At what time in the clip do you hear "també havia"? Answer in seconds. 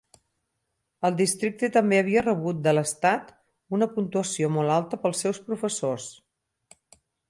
1.75-2.25